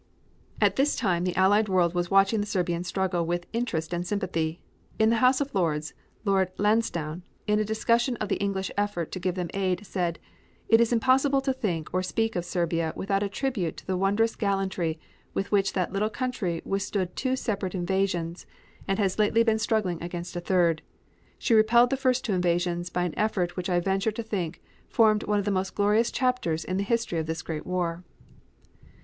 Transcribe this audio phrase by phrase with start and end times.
[0.59, 4.59] At this time the Allied world was watching the Serbian struggle with interest and sympathy.
[4.97, 5.93] In the House of Lords,
[6.25, 10.17] Lord Lansdowne in a discussion of the English effort to give them aid said:
[10.67, 14.35] "It is impossible to think or speak of Serbia without a tribute to the wondrous
[14.35, 14.99] gallantry
[15.35, 18.47] with which that little country withstood two separate invasions,
[18.87, 20.81] and has lately been struggling against a third.
[21.37, 25.21] She repelled the first two invasions by an effort which I venture to think formed
[25.25, 28.03] one of the most glorious chapters in the history of this Great War."